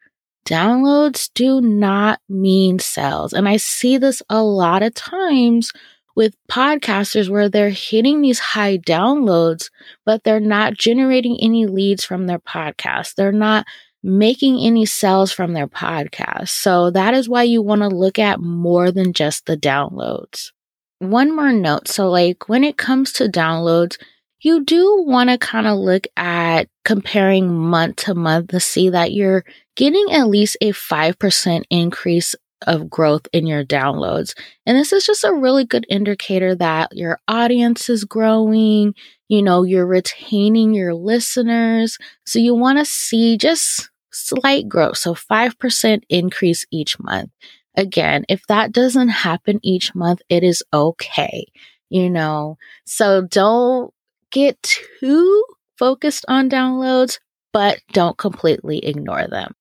downloads 0.47 1.31
do 1.35 1.61
not 1.61 2.21
mean 2.29 2.79
sales. 2.79 3.33
And 3.33 3.49
I 3.49 3.57
see 3.57 3.99
this 3.99 4.23
a 4.29 4.43
lot 4.43 4.83
of 4.83 4.95
times 4.95 5.73
with 6.17 6.35
podcasters 6.51 7.29
where 7.29 7.49
they're 7.49 7.71
hitting 7.71 8.21
these 8.21 8.39
high 8.39 8.79
downloads, 8.79 9.71
but 10.05 10.25
they're 10.25 10.41
not 10.41 10.75
generating 10.75 11.39
any 11.41 11.67
leads 11.67 12.05
from 12.05 12.27
their 12.27 12.41
podcast. 12.41 13.15
They're 13.15 13.33
not 13.33 13.67
making 14.03 14.59
any 14.59 14.87
sales 14.87 15.31
from 15.31 15.53
their 15.53 15.69
podcast. 15.69 16.49
So 16.49 16.91
that 16.91 17.15
is 17.15 17.29
why 17.29 17.45
you 17.45 17.63
want 17.63 17.83
to 17.83 17.89
look 17.89 18.19
at 18.19 18.41
more 18.41 18.91
than 18.91 19.13
just 19.13 19.47
the 19.47 19.57
downloads. 19.57 20.53
One 20.99 21.35
more 21.35 21.53
note. 21.53 21.89
So 21.89 22.09
like 22.11 22.49
when 22.49 22.65
it 22.65 22.77
comes 22.77 23.13
to 23.15 23.29
downloads, 23.29 23.97
you 24.41 24.65
do 24.65 25.03
want 25.07 25.31
to 25.31 25.39
kind 25.39 25.67
of 25.67 25.79
look 25.79 26.07
at 26.17 26.69
comparing 26.85 27.53
month 27.55 27.97
to 27.97 28.15
month 28.15 28.49
to 28.49 28.61
see 28.61 28.91
that 28.91 29.13
you're 29.13 29.45
getting 29.77 30.13
at 30.13 30.29
least 30.29 30.57
a 30.61 30.73
5% 30.73 31.63
increase 31.71 32.35
of 32.67 32.91
growth 32.91 33.27
in 33.33 33.47
your 33.47 33.65
downloads. 33.65 34.35
And 34.67 34.77
this 34.77 34.93
is 34.93 35.07
just 35.07 35.25
a 35.25 35.33
really 35.33 35.65
good 35.65 35.87
indicator 35.89 36.55
that 36.57 36.91
your 36.93 37.19
audience 37.27 37.89
is 37.89 38.05
growing, 38.05 38.95
you 39.29 39.43
know, 39.43 39.63
you're 39.63 39.87
retaining 39.87 40.75
your 40.75 40.95
listeners. 40.95 41.97
So 42.27 42.39
you 42.39 42.55
want 42.55 42.79
to 42.79 42.85
see 42.85 43.39
just 43.39 43.91
slight 44.13 44.69
growth. 44.69 44.99
So 44.99 45.15
5% 45.15 46.03
increase 46.09 46.67
each 46.71 46.99
month. 46.99 47.31
Again, 47.77 48.25
if 48.29 48.47
that 48.49 48.73
doesn't 48.73 49.09
happen 49.09 49.61
each 49.63 49.95
month, 49.95 50.21
it 50.29 50.43
is 50.43 50.63
okay, 50.73 51.47
you 51.89 52.11
know. 52.11 52.59
So 52.85 53.23
don't 53.23 53.95
get 54.31 54.63
too 54.63 55.45
focused 55.79 56.25
on 56.29 56.51
downloads, 56.51 57.19
but 57.53 57.81
don't 57.93 58.19
completely 58.19 58.85
ignore 58.85 59.27
them. 59.27 59.55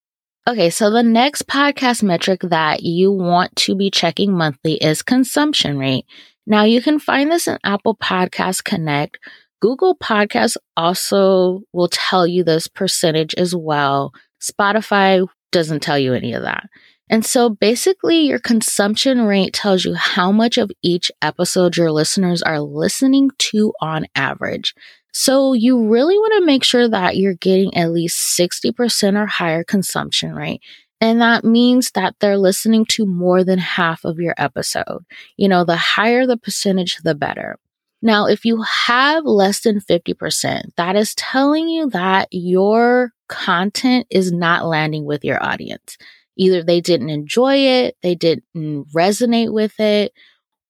Okay, 0.47 0.69
so 0.69 0.89
the 0.89 1.03
next 1.03 1.47
podcast 1.47 2.01
metric 2.01 2.41
that 2.41 2.81
you 2.81 3.11
want 3.11 3.55
to 3.55 3.75
be 3.75 3.91
checking 3.91 4.33
monthly 4.33 4.73
is 4.75 5.03
consumption 5.03 5.77
rate. 5.77 6.05
Now 6.47 6.63
you 6.63 6.81
can 6.81 6.97
find 6.97 7.31
this 7.31 7.47
in 7.47 7.59
Apple 7.63 7.95
Podcast 7.95 8.63
Connect. 8.63 9.19
Google 9.61 9.95
Podcasts 9.95 10.57
also 10.75 11.61
will 11.73 11.89
tell 11.89 12.25
you 12.25 12.43
this 12.43 12.67
percentage 12.67 13.35
as 13.35 13.55
well. 13.55 14.11
Spotify 14.41 15.27
doesn't 15.51 15.81
tell 15.81 15.99
you 15.99 16.13
any 16.13 16.33
of 16.33 16.43
that. 16.43 16.67
And 17.09 17.25
so 17.25 17.49
basically, 17.49 18.19
your 18.19 18.39
consumption 18.39 19.21
rate 19.23 19.53
tells 19.53 19.83
you 19.83 19.95
how 19.95 20.31
much 20.31 20.57
of 20.57 20.71
each 20.83 21.11
episode 21.21 21.75
your 21.75 21.91
listeners 21.91 22.41
are 22.41 22.59
listening 22.59 23.31
to 23.39 23.73
on 23.81 24.05
average. 24.15 24.75
So 25.11 25.53
you 25.53 25.87
really 25.87 26.17
want 26.17 26.33
to 26.37 26.45
make 26.45 26.63
sure 26.63 26.87
that 26.87 27.17
you're 27.17 27.33
getting 27.33 27.75
at 27.75 27.91
least 27.91 28.37
60% 28.39 29.19
or 29.19 29.25
higher 29.25 29.63
consumption 29.63 30.33
rate. 30.33 30.61
And 31.01 31.21
that 31.21 31.43
means 31.43 31.91
that 31.91 32.15
they're 32.19 32.37
listening 32.37 32.85
to 32.89 33.05
more 33.05 33.43
than 33.43 33.57
half 33.57 34.03
of 34.03 34.19
your 34.19 34.35
episode. 34.37 35.03
You 35.37 35.47
know, 35.47 35.63
the 35.63 35.77
higher 35.77 36.27
the 36.27 36.37
percentage, 36.37 36.97
the 37.03 37.15
better. 37.15 37.57
Now, 38.01 38.27
if 38.27 38.45
you 38.45 38.61
have 38.61 39.25
less 39.25 39.61
than 39.61 39.81
50%, 39.81 40.61
that 40.77 40.95
is 40.95 41.15
telling 41.15 41.67
you 41.67 41.89
that 41.89 42.27
your 42.31 43.11
content 43.27 44.07
is 44.09 44.31
not 44.31 44.65
landing 44.65 45.05
with 45.05 45.25
your 45.25 45.43
audience. 45.43 45.97
Either 46.39 46.63
they 46.63 46.79
didn't 46.79 47.09
enjoy 47.09 47.57
it, 47.57 47.97
they 48.01 48.15
didn't 48.15 48.45
resonate 48.95 49.53
with 49.53 49.77
it, 49.79 50.13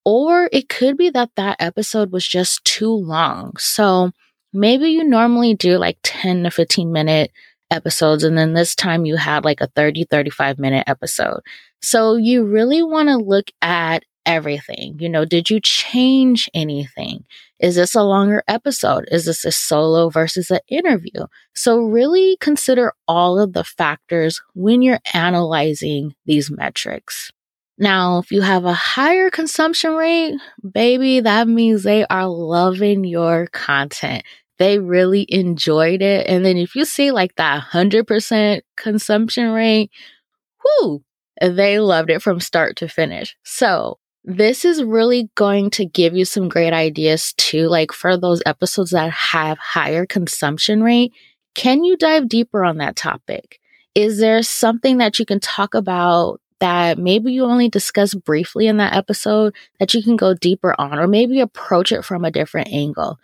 or 0.04 0.50
it 0.52 0.68
could 0.68 0.98
be 0.98 1.12
that 1.12 1.30
that 1.36 1.58
episode 1.60 2.12
was 2.12 2.28
just 2.28 2.66
too 2.66 2.92
long. 2.92 3.54
So 3.58 4.12
maybe 4.52 4.90
you 4.90 5.04
normally 5.04 5.54
do 5.54 5.78
like 5.78 6.00
10 6.04 6.44
to 6.44 6.52
15 6.52 6.92
minute 6.92 7.32
episodes, 7.70 8.24
and 8.24 8.36
then 8.36 8.54
this 8.54 8.74
time 8.74 9.06
you 9.06 9.16
had 9.16 9.46
like 9.46 9.62
a 9.62 9.68
30, 9.76 10.06
35 10.06 10.58
minute 10.58 10.86
episode. 10.88 11.42
So 11.82 12.16
you 12.16 12.46
really 12.46 12.82
want 12.82 13.10
to 13.10 13.18
look 13.18 13.52
at 13.62 14.04
everything. 14.26 14.98
You 15.00 15.10
know, 15.10 15.26
did 15.26 15.50
you 15.50 15.60
change 15.60 16.50
anything? 16.54 17.26
Is 17.60 17.76
this 17.76 17.96
a 17.96 18.04
longer 18.04 18.44
episode? 18.48 19.06
Is 19.12 19.26
this 19.26 19.44
a 19.46 19.52
solo 19.52 20.10
versus 20.10 20.50
an 20.52 20.60
interview? 20.68 21.26
So, 21.56 21.80
really 21.80 22.38
consider 22.40 22.94
all 23.08 23.40
of 23.40 23.54
the 23.54 23.64
factors 23.64 24.42
when 24.54 24.82
you're 24.82 25.02
analyzing 25.14 26.14
these 26.26 26.50
metrics. 26.50 27.32
Now, 27.78 28.20
if 28.20 28.32
you 28.32 28.42
have 28.42 28.66
a 28.66 28.74
higher 28.74 29.30
consumption 29.30 29.94
rate, 29.94 30.36
baby, 30.70 31.22
that 31.22 31.48
means 31.48 31.84
they 31.84 32.06
are 32.08 32.28
loving 32.28 33.06
your 33.06 33.48
content. 33.48 34.24
They 34.58 34.80
really 34.80 35.26
enjoyed 35.30 36.02
it. 36.02 36.28
And 36.28 36.44
then 36.44 36.58
if 36.58 36.76
you 36.76 36.84
see 36.84 37.12
like 37.12 37.36
that 37.36 37.64
100% 37.72 38.62
consumption 38.76 39.52
rate, 39.52 39.92
whoo, 40.64 41.02
they 41.42 41.80
loved 41.80 42.10
it 42.10 42.22
from 42.22 42.42
start 42.42 42.76
to 42.78 42.90
finish. 42.90 43.38
So 43.44 43.98
this 44.24 44.66
is 44.66 44.84
really 44.84 45.30
going 45.36 45.70
to 45.72 45.86
give 45.86 46.16
you 46.16 46.26
some 46.26 46.50
great 46.50 46.74
ideas 46.74 47.34
too. 47.38 47.68
Like 47.68 47.92
for 47.92 48.18
those 48.18 48.42
episodes 48.46 48.92
that 48.92 49.12
have 49.12 49.58
higher 49.58 50.06
consumption 50.06 50.84
rate, 50.84 51.14
can 51.56 51.84
you 51.84 51.98
dive 51.98 52.30
deeper 52.30 52.64
on 52.64 52.78
that 52.78 52.96
topic? 52.96 53.60
Is 53.96 54.20
there 54.20 54.44
something 54.44 54.98
that 54.98 55.20
you 55.20 55.26
can 55.26 55.40
talk 55.40 55.74
about 55.74 56.40
that 56.60 56.98
maybe 56.98 57.32
you 57.32 57.46
only 57.46 57.70
discuss 57.70 58.14
briefly 58.14 58.68
in 58.68 58.78
that 58.78 58.96
episode 58.96 59.56
that 59.80 59.94
you 59.94 60.04
can 60.04 60.16
go 60.16 60.34
deeper 60.34 60.76
on, 60.78 61.00
or 61.00 61.08
maybe 61.08 61.40
approach 61.40 61.92
it 61.92 62.04
from 62.04 62.26
a 62.26 62.32
different 62.32 62.68
angle? 62.68 63.18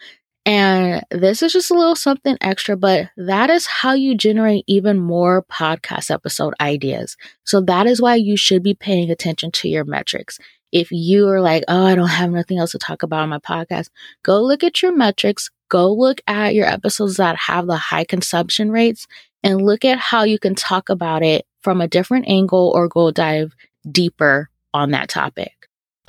And 0.45 1.03
this 1.09 1.41
is 1.41 1.53
just 1.53 1.71
a 1.71 1.73
little 1.73 1.95
something 1.95 2.37
extra, 2.39 2.77
but 2.77 3.09
that 3.17 3.49
is 3.49 3.65
how 3.65 3.93
you 3.93 4.15
generate 4.15 4.63
even 4.67 4.99
more 4.99 5.43
podcast 5.43 6.11
episode 6.11 6.53
ideas. 6.61 7.17
So 7.45 7.61
that 7.61 7.87
is 7.87 8.01
why 8.01 8.15
you 8.15 8.37
should 8.37 8.61
be 8.61 8.75
paying 8.75 9.09
attention 9.09 9.51
to 9.53 9.67
your 9.67 9.85
metrics 9.85 10.39
if 10.75 10.91
you 10.91 11.29
are 11.29 11.39
like, 11.39 11.63
oh, 11.69 11.85
I 11.85 11.95
don't 11.95 12.09
have 12.09 12.31
nothing 12.31 12.59
else 12.59 12.73
to 12.73 12.77
talk 12.77 13.01
about 13.01 13.21
on 13.21 13.29
my 13.29 13.39
podcast, 13.39 13.89
go 14.23 14.41
look 14.41 14.61
at 14.61 14.81
your 14.81 14.93
metrics, 14.93 15.49
go 15.69 15.89
look 15.89 16.19
at 16.27 16.53
your 16.53 16.67
episodes 16.67 17.15
that 17.15 17.37
have 17.37 17.65
the 17.65 17.77
high 17.77 18.03
consumption 18.03 18.69
rates, 18.69 19.07
and 19.41 19.61
look 19.61 19.85
at 19.85 19.97
how 19.99 20.23
you 20.23 20.37
can 20.37 20.53
talk 20.53 20.89
about 20.89 21.23
it 21.23 21.45
from 21.61 21.79
a 21.79 21.87
different 21.87 22.27
angle 22.27 22.73
or 22.75 22.89
go 22.89 23.09
dive 23.09 23.55
deeper 23.89 24.49
on 24.73 24.91
that 24.91 25.07
topic. 25.07 25.53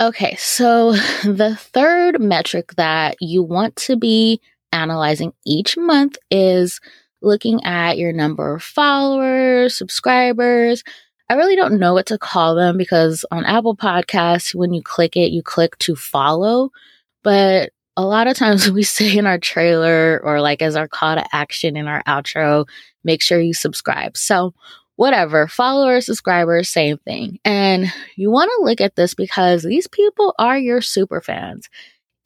Okay, 0.01 0.35
so 0.35 0.91
the 1.23 1.55
third 1.57 2.19
metric 2.19 2.73
that 2.75 3.15
you 3.21 3.43
want 3.43 3.73
to 3.77 3.95
be 3.95 4.41
analyzing 4.73 5.31
each 5.45 5.77
month 5.77 6.17
is 6.29 6.81
looking 7.21 7.63
at 7.63 7.97
your 7.97 8.11
number 8.11 8.55
of 8.55 8.63
followers, 8.63 9.77
subscribers, 9.77 10.83
I 11.29 11.33
really 11.33 11.55
don't 11.55 11.79
know 11.79 11.93
what 11.93 12.05
to 12.07 12.17
call 12.17 12.55
them 12.55 12.77
because 12.77 13.25
on 13.31 13.43
Apple 13.43 13.75
Podcasts, 13.75 14.55
when 14.55 14.73
you 14.73 14.81
click 14.81 15.17
it, 15.17 15.31
you 15.31 15.43
click 15.43 15.77
to 15.79 15.95
follow. 15.95 16.71
But 17.23 17.71
a 17.97 18.05
lot 18.05 18.27
of 18.27 18.37
times 18.37 18.71
we 18.71 18.83
say 18.83 19.17
in 19.17 19.25
our 19.25 19.37
trailer 19.37 20.21
or 20.23 20.39
like 20.39 20.61
as 20.61 20.75
our 20.75 20.87
call 20.87 21.15
to 21.15 21.35
action 21.35 21.75
in 21.75 21.87
our 21.87 22.03
outro, 22.03 22.65
make 23.03 23.21
sure 23.21 23.39
you 23.39 23.53
subscribe. 23.53 24.15
So, 24.15 24.53
whatever, 24.95 25.47
follower, 25.47 26.01
subscriber, 26.01 26.63
same 26.63 26.97
thing. 26.99 27.39
And 27.45 27.91
you 28.15 28.31
want 28.31 28.49
to 28.57 28.65
look 28.65 28.81
at 28.81 28.95
this 28.95 29.13
because 29.13 29.63
these 29.63 29.87
people 29.87 30.33
are 30.39 30.57
your 30.57 30.81
super 30.81 31.21
fans. 31.21 31.69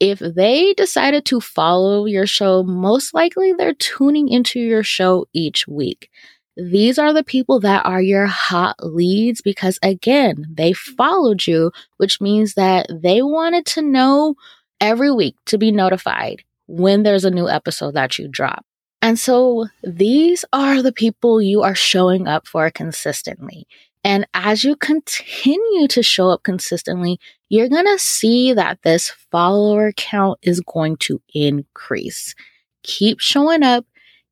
If 0.00 0.20
they 0.20 0.72
decided 0.74 1.26
to 1.26 1.40
follow 1.40 2.06
your 2.06 2.26
show, 2.26 2.62
most 2.62 3.14
likely 3.14 3.52
they're 3.52 3.74
tuning 3.74 4.28
into 4.28 4.58
your 4.58 4.82
show 4.82 5.26
each 5.32 5.68
week. 5.68 6.08
These 6.56 6.98
are 6.98 7.12
the 7.12 7.24
people 7.24 7.60
that 7.60 7.86
are 7.86 8.02
your 8.02 8.26
hot 8.26 8.76
leads 8.82 9.40
because, 9.40 9.78
again, 9.82 10.46
they 10.52 10.72
followed 10.72 11.46
you, 11.46 11.72
which 11.96 12.20
means 12.20 12.54
that 12.54 12.86
they 12.90 13.22
wanted 13.22 13.64
to 13.66 13.82
know 13.82 14.34
every 14.80 15.10
week 15.10 15.36
to 15.46 15.56
be 15.56 15.70
notified 15.72 16.44
when 16.66 17.02
there's 17.02 17.24
a 17.24 17.30
new 17.30 17.48
episode 17.48 17.94
that 17.94 18.18
you 18.18 18.28
drop. 18.28 18.66
And 19.00 19.18
so 19.18 19.66
these 19.82 20.44
are 20.52 20.82
the 20.82 20.92
people 20.92 21.42
you 21.42 21.62
are 21.62 21.74
showing 21.74 22.28
up 22.28 22.46
for 22.46 22.70
consistently. 22.70 23.66
And 24.04 24.26
as 24.34 24.64
you 24.64 24.76
continue 24.76 25.88
to 25.88 26.02
show 26.02 26.30
up 26.30 26.42
consistently, 26.42 27.18
you're 27.48 27.68
going 27.68 27.86
to 27.86 27.98
see 27.98 28.52
that 28.52 28.82
this 28.82 29.10
follower 29.30 29.92
count 29.92 30.38
is 30.42 30.60
going 30.60 30.96
to 30.98 31.20
increase. 31.34 32.34
Keep 32.82 33.20
showing 33.20 33.62
up, 33.62 33.86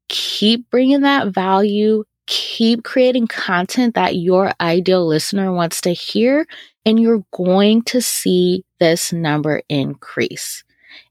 keep 0.09 0.69
bringing 0.71 1.03
that 1.03 1.29
value, 1.29 2.05
keep 2.31 2.85
creating 2.85 3.27
content 3.27 3.97
that 3.97 4.15
your 4.15 4.53
ideal 4.61 5.05
listener 5.05 5.53
wants 5.53 5.81
to 5.81 5.91
hear, 5.91 6.47
and 6.87 7.01
you're 7.01 7.25
going 7.33 7.83
to 7.83 8.01
see 8.01 8.65
this 8.79 9.13
number 9.13 9.63
increase. 9.69 10.63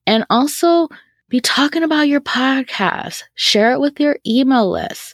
And 0.07 0.25
also 0.29 0.87
be 1.27 1.41
talking 1.41 1.83
about 1.83 2.07
your 2.07 2.21
podcast, 2.21 3.23
share 3.35 3.73
it 3.73 3.81
with 3.81 3.99
your 3.99 4.17
email 4.25 4.71
list. 4.71 5.13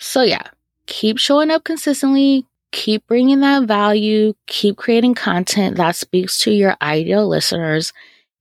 So, 0.00 0.22
yeah, 0.22 0.42
keep 0.86 1.18
showing 1.18 1.52
up 1.52 1.62
consistently, 1.62 2.44
keep 2.72 3.06
bringing 3.06 3.38
that 3.40 3.68
value, 3.68 4.34
keep 4.48 4.76
creating 4.76 5.14
content 5.14 5.76
that 5.76 5.94
speaks 5.94 6.38
to 6.40 6.50
your 6.50 6.76
ideal 6.82 7.28
listeners, 7.28 7.92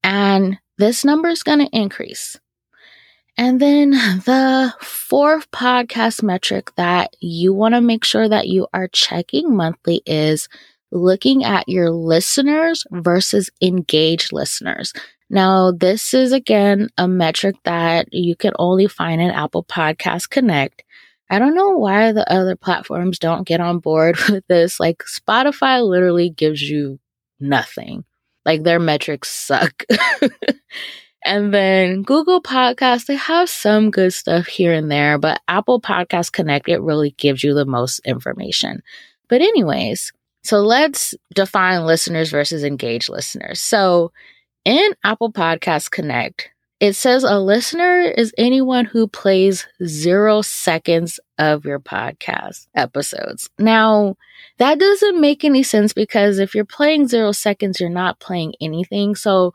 and 0.03 0.57
this 0.79 1.05
number 1.05 1.29
is 1.29 1.43
going 1.43 1.59
to 1.59 1.77
increase. 1.77 2.39
And 3.37 3.59
then 3.59 3.91
the 3.91 4.73
fourth 4.81 5.49
podcast 5.51 6.23
metric 6.23 6.71
that 6.75 7.15
you 7.19 7.53
want 7.53 7.75
to 7.75 7.81
make 7.81 8.03
sure 8.03 8.27
that 8.27 8.47
you 8.47 8.67
are 8.73 8.87
checking 8.87 9.55
monthly 9.55 10.01
is 10.05 10.49
looking 10.91 11.43
at 11.43 11.69
your 11.69 11.91
listeners 11.91 12.83
versus 12.91 13.49
engaged 13.61 14.33
listeners. 14.33 14.91
Now, 15.29 15.71
this 15.71 16.13
is 16.13 16.31
again 16.31 16.89
a 16.97 17.07
metric 17.07 17.57
that 17.65 18.07
you 18.11 18.35
can 18.35 18.53
only 18.57 18.87
find 18.87 19.21
in 19.21 19.29
Apple 19.29 19.65
Podcast 19.65 20.29
Connect. 20.29 20.83
I 21.29 21.37
don't 21.37 21.55
know 21.55 21.77
why 21.77 22.13
the 22.13 22.31
other 22.31 22.55
platforms 22.55 23.19
don't 23.19 23.45
get 23.47 23.59
on 23.59 23.79
board 23.79 24.17
with 24.29 24.47
this. 24.47 24.79
Like 24.79 25.03
Spotify 25.03 25.87
literally 25.87 26.29
gives 26.29 26.61
you 26.61 26.99
nothing. 27.39 28.03
Like 28.45 28.63
their 28.63 28.79
metrics 28.79 29.29
suck. 29.29 29.83
And 31.27 31.53
then 31.53 32.03
Google 32.03 32.41
Podcasts, 32.41 33.05
they 33.05 33.17
have 33.17 33.49
some 33.49 33.91
good 33.91 34.13
stuff 34.13 34.47
here 34.47 34.71
and 34.71 34.89
there, 34.89 35.17
but 35.17 35.41
Apple 35.49 35.81
Podcast 35.81 36.31
Connect, 36.31 36.69
it 36.69 36.79
really 36.79 37.11
gives 37.17 37.43
you 37.43 37.53
the 37.53 37.65
most 37.65 37.99
information. 38.05 38.81
But, 39.27 39.41
anyways, 39.41 40.13
so 40.43 40.59
let's 40.61 41.13
define 41.35 41.85
listeners 41.85 42.31
versus 42.31 42.63
engaged 42.63 43.09
listeners. 43.09 43.59
So, 43.59 44.13
in 44.63 44.93
Apple 45.03 45.33
Podcast 45.33 45.91
Connect, 45.91 46.49
it 46.79 46.93
says 46.93 47.25
a 47.25 47.39
listener 47.39 47.99
is 48.03 48.33
anyone 48.37 48.85
who 48.85 49.05
plays 49.05 49.67
zero 49.83 50.41
seconds 50.41 51.19
of 51.37 51.65
your 51.65 51.81
podcast 51.81 52.67
episodes. 52.73 53.49
Now, 53.59 54.15
that 54.59 54.79
doesn't 54.79 55.19
make 55.19 55.43
any 55.43 55.63
sense 55.63 55.91
because 55.91 56.39
if 56.39 56.55
you're 56.55 56.63
playing 56.63 57.09
zero 57.09 57.33
seconds, 57.33 57.81
you're 57.81 57.89
not 57.89 58.21
playing 58.21 58.53
anything. 58.61 59.15
So, 59.15 59.53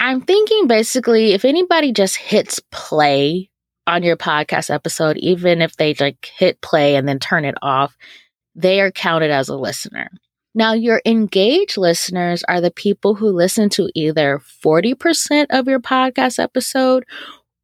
I'm 0.00 0.22
thinking 0.22 0.66
basically 0.66 1.32
if 1.32 1.44
anybody 1.44 1.92
just 1.92 2.16
hits 2.16 2.58
play 2.70 3.50
on 3.86 4.02
your 4.02 4.16
podcast 4.16 4.72
episode, 4.72 5.18
even 5.18 5.60
if 5.60 5.76
they 5.76 5.94
like 5.94 6.30
hit 6.36 6.60
play 6.62 6.96
and 6.96 7.06
then 7.06 7.18
turn 7.18 7.44
it 7.44 7.56
off, 7.60 7.96
they 8.54 8.80
are 8.80 8.90
counted 8.90 9.30
as 9.30 9.50
a 9.50 9.56
listener. 9.56 10.10
Now, 10.54 10.72
your 10.72 11.02
engaged 11.04 11.76
listeners 11.76 12.42
are 12.48 12.60
the 12.60 12.72
people 12.72 13.14
who 13.14 13.28
listen 13.28 13.68
to 13.70 13.90
either 13.94 14.40
40% 14.64 15.46
of 15.50 15.68
your 15.68 15.80
podcast 15.80 16.42
episode 16.42 17.04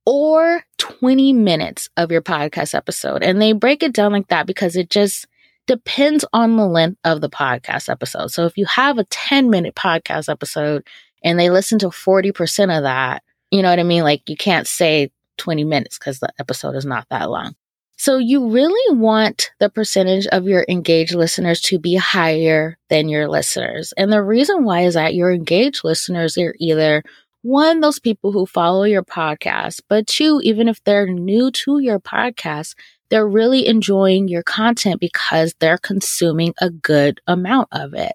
or 0.04 0.62
20 0.78 1.32
minutes 1.32 1.88
of 1.96 2.12
your 2.12 2.22
podcast 2.22 2.74
episode. 2.74 3.24
And 3.24 3.40
they 3.40 3.52
break 3.52 3.82
it 3.82 3.92
down 3.92 4.12
like 4.12 4.28
that 4.28 4.46
because 4.46 4.76
it 4.76 4.90
just 4.90 5.26
depends 5.66 6.24
on 6.32 6.56
the 6.56 6.66
length 6.66 6.98
of 7.02 7.20
the 7.20 7.30
podcast 7.30 7.88
episode. 7.88 8.28
So 8.30 8.44
if 8.44 8.56
you 8.56 8.66
have 8.66 8.98
a 8.98 9.04
10 9.04 9.50
minute 9.50 9.74
podcast 9.74 10.28
episode 10.28 10.86
and 11.22 11.38
they 11.38 11.50
listen 11.50 11.78
to 11.80 11.88
40% 11.88 12.76
of 12.76 12.82
that, 12.84 13.22
you 13.50 13.62
know 13.62 13.70
what 13.70 13.78
I 13.78 13.84
mean? 13.84 14.02
Like 14.02 14.28
you 14.28 14.36
can't 14.36 14.66
say 14.66 15.10
20 15.38 15.64
minutes 15.64 15.98
because 15.98 16.20
the 16.20 16.32
episode 16.38 16.74
is 16.74 16.84
not 16.84 17.06
that 17.10 17.30
long. 17.30 17.54
So 17.98 18.18
you 18.18 18.50
really 18.50 18.98
want 18.98 19.52
the 19.58 19.70
percentage 19.70 20.26
of 20.26 20.46
your 20.46 20.66
engaged 20.68 21.14
listeners 21.14 21.62
to 21.62 21.78
be 21.78 21.94
higher 21.94 22.76
than 22.90 23.08
your 23.08 23.26
listeners. 23.26 23.94
And 23.96 24.12
the 24.12 24.22
reason 24.22 24.64
why 24.64 24.82
is 24.82 24.94
that 24.94 25.14
your 25.14 25.32
engaged 25.32 25.82
listeners 25.82 26.36
are 26.36 26.54
either 26.58 27.02
one, 27.42 27.80
those 27.80 27.98
people 27.98 28.32
who 28.32 28.44
follow 28.44 28.82
your 28.82 29.04
podcast, 29.04 29.80
but 29.88 30.06
two, 30.06 30.40
even 30.42 30.68
if 30.68 30.82
they're 30.84 31.06
new 31.06 31.50
to 31.52 31.78
your 31.78 32.00
podcast, 32.00 32.74
they're 33.08 33.28
really 33.28 33.66
enjoying 33.66 34.28
your 34.28 34.42
content 34.42 35.00
because 35.00 35.54
they're 35.60 35.78
consuming 35.78 36.54
a 36.60 36.70
good 36.70 37.20
amount 37.26 37.68
of 37.72 37.94
it. 37.94 38.12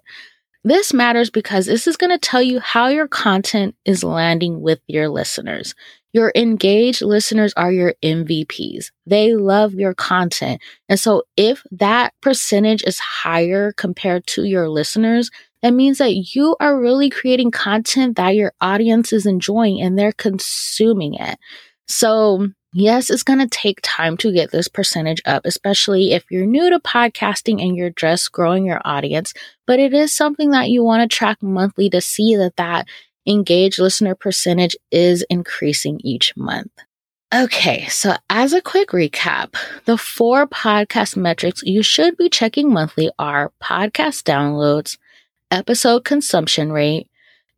This 0.64 0.92
matters 0.92 1.28
because 1.28 1.66
this 1.66 1.86
is 1.86 1.96
going 1.96 2.10
to 2.10 2.18
tell 2.18 2.42
you 2.42 2.60
how 2.60 2.86
your 2.86 3.08
content 3.08 3.74
is 3.84 4.04
landing 4.04 4.60
with 4.60 4.80
your 4.86 5.08
listeners. 5.08 5.74
Your 6.12 6.30
engaged 6.36 7.02
listeners 7.02 7.52
are 7.56 7.72
your 7.72 7.94
MVPs. 8.02 8.92
They 9.06 9.34
love 9.34 9.74
your 9.74 9.94
content. 9.94 10.60
And 10.88 11.00
so 11.00 11.24
if 11.36 11.64
that 11.72 12.12
percentage 12.20 12.84
is 12.84 12.98
higher 13.00 13.72
compared 13.72 14.26
to 14.28 14.44
your 14.44 14.68
listeners, 14.68 15.30
that 15.62 15.72
means 15.72 15.98
that 15.98 16.34
you 16.34 16.54
are 16.60 16.78
really 16.78 17.10
creating 17.10 17.50
content 17.50 18.16
that 18.16 18.36
your 18.36 18.52
audience 18.60 19.12
is 19.12 19.26
enjoying 19.26 19.80
and 19.80 19.98
they're 19.98 20.12
consuming 20.12 21.14
it. 21.14 21.38
So 21.88 22.48
yes, 22.72 23.10
it's 23.10 23.22
going 23.22 23.38
to 23.38 23.46
take 23.46 23.80
time 23.82 24.16
to 24.18 24.32
get 24.32 24.50
this 24.50 24.68
percentage 24.68 25.20
up, 25.24 25.42
especially 25.44 26.12
if 26.12 26.24
you're 26.30 26.46
new 26.46 26.70
to 26.70 26.80
podcasting 26.80 27.62
and 27.62 27.76
you're 27.76 27.90
just 27.90 28.32
growing 28.32 28.66
your 28.66 28.80
audience. 28.84 29.34
But 29.66 29.78
it 29.78 29.94
is 29.94 30.12
something 30.12 30.50
that 30.50 30.70
you 30.70 30.82
want 30.82 31.08
to 31.08 31.14
track 31.14 31.42
monthly 31.42 31.90
to 31.90 32.00
see 32.00 32.36
that 32.36 32.56
that 32.56 32.86
engaged 33.26 33.78
listener 33.78 34.14
percentage 34.14 34.76
is 34.90 35.24
increasing 35.30 36.00
each 36.02 36.36
month. 36.36 36.72
Okay, 37.34 37.86
so 37.86 38.16
as 38.28 38.52
a 38.52 38.60
quick 38.60 38.90
recap, 38.90 39.54
the 39.86 39.96
four 39.96 40.46
podcast 40.46 41.16
metrics 41.16 41.62
you 41.62 41.82
should 41.82 42.16
be 42.18 42.28
checking 42.28 42.70
monthly 42.70 43.10
are 43.18 43.52
podcast 43.62 44.24
downloads, 44.24 44.98
episode 45.50 46.04
consumption 46.04 46.72
rate, 46.72 47.08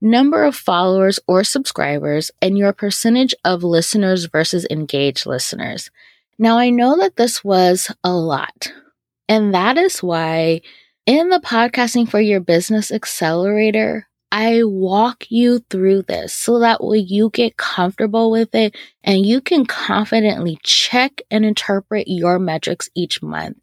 number 0.00 0.44
of 0.44 0.54
followers 0.56 1.20
or 1.26 1.44
subscribers, 1.44 2.30
and 2.42 2.58
your 2.58 2.72
percentage 2.72 3.34
of 3.44 3.62
listeners 3.64 4.26
versus 4.26 4.66
engaged 4.70 5.26
listeners. 5.26 5.90
Now, 6.38 6.58
I 6.58 6.70
know 6.70 6.96
that 6.98 7.16
this 7.16 7.44
was 7.44 7.90
a 8.02 8.12
lot, 8.12 8.72
and 9.28 9.54
that 9.54 9.78
is 9.78 10.02
why 10.02 10.60
in 11.06 11.28
the 11.28 11.40
Podcasting 11.40 12.08
for 12.08 12.20
Your 12.20 12.40
Business 12.40 12.90
Accelerator, 12.90 14.08
I 14.32 14.64
walk 14.64 15.26
you 15.28 15.60
through 15.70 16.02
this 16.02 16.34
so 16.34 16.58
that 16.58 16.82
way 16.82 16.98
you 16.98 17.30
get 17.30 17.56
comfortable 17.56 18.32
with 18.32 18.52
it 18.54 18.74
and 19.04 19.24
you 19.24 19.40
can 19.40 19.64
confidently 19.64 20.58
check 20.64 21.22
and 21.30 21.44
interpret 21.44 22.08
your 22.08 22.40
metrics 22.40 22.90
each 22.96 23.22
month. 23.22 23.58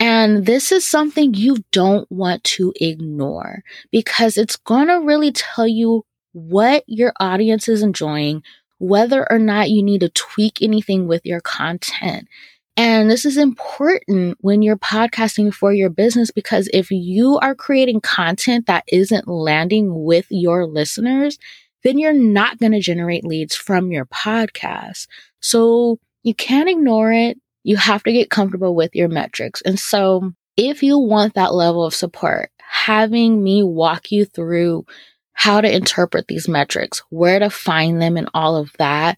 And 0.00 0.46
this 0.46 0.72
is 0.72 0.88
something 0.88 1.34
you 1.34 1.58
don't 1.72 2.10
want 2.10 2.42
to 2.44 2.72
ignore 2.80 3.62
because 3.92 4.38
it's 4.38 4.56
going 4.56 4.88
to 4.88 4.94
really 4.94 5.30
tell 5.30 5.68
you 5.68 6.04
what 6.32 6.84
your 6.86 7.12
audience 7.20 7.68
is 7.68 7.82
enjoying, 7.82 8.42
whether 8.78 9.30
or 9.30 9.38
not 9.38 9.70
you 9.70 9.82
need 9.82 10.00
to 10.00 10.08
tweak 10.08 10.62
anything 10.62 11.06
with 11.06 11.26
your 11.26 11.40
content. 11.40 12.28
And 12.76 13.10
this 13.10 13.26
is 13.26 13.36
important 13.36 14.38
when 14.40 14.62
you're 14.62 14.78
podcasting 14.78 15.52
for 15.52 15.72
your 15.72 15.90
business 15.90 16.30
because 16.30 16.70
if 16.72 16.90
you 16.90 17.38
are 17.42 17.54
creating 17.54 18.00
content 18.00 18.66
that 18.66 18.84
isn't 18.88 19.28
landing 19.28 20.02
with 20.04 20.26
your 20.30 20.66
listeners, 20.66 21.38
then 21.82 21.98
you're 21.98 22.14
not 22.14 22.58
going 22.58 22.72
to 22.72 22.80
generate 22.80 23.24
leads 23.24 23.54
from 23.54 23.92
your 23.92 24.06
podcast. 24.06 25.08
So 25.40 25.98
you 26.22 26.34
can't 26.34 26.70
ignore 26.70 27.12
it. 27.12 27.38
You 27.62 27.76
have 27.76 28.02
to 28.04 28.12
get 28.12 28.30
comfortable 28.30 28.74
with 28.74 28.94
your 28.94 29.08
metrics. 29.08 29.60
And 29.62 29.78
so 29.78 30.32
if 30.56 30.82
you 30.82 30.98
want 30.98 31.34
that 31.34 31.54
level 31.54 31.84
of 31.84 31.94
support, 31.94 32.50
having 32.58 33.42
me 33.42 33.62
walk 33.62 34.12
you 34.12 34.24
through 34.24 34.86
how 35.32 35.60
to 35.60 35.74
interpret 35.74 36.26
these 36.28 36.48
metrics, 36.48 37.02
where 37.10 37.38
to 37.38 37.50
find 37.50 38.00
them 38.00 38.16
and 38.16 38.28
all 38.34 38.56
of 38.56 38.72
that 38.78 39.16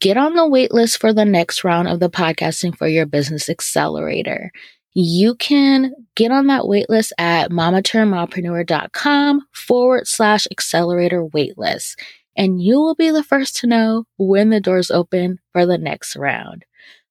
get 0.00 0.16
on 0.16 0.34
the 0.34 0.42
waitlist 0.42 0.98
for 0.98 1.12
the 1.12 1.24
next 1.24 1.64
round 1.64 1.88
of 1.88 2.00
the 2.00 2.10
Podcasting 2.10 2.76
for 2.76 2.86
Your 2.86 3.06
Business 3.06 3.48
Accelerator. 3.48 4.52
You 4.92 5.34
can 5.34 5.92
get 6.14 6.30
on 6.30 6.46
that 6.46 6.62
waitlist 6.62 7.12
at 7.18 7.50
mamaturnedmompreneur.com 7.50 9.46
forward 9.52 10.06
slash 10.06 10.46
accelerator 10.50 11.24
waitlist. 11.26 11.96
And 12.36 12.62
you 12.62 12.76
will 12.76 12.94
be 12.94 13.10
the 13.10 13.24
first 13.24 13.56
to 13.56 13.66
know 13.66 14.04
when 14.18 14.50
the 14.50 14.60
doors 14.60 14.90
open 14.90 15.38
for 15.52 15.66
the 15.66 15.78
next 15.78 16.16
round. 16.16 16.64